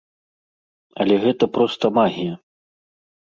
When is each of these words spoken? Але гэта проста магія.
Але 1.05 1.15
гэта 1.25 1.49
проста 1.59 1.85
магія. 1.99 2.33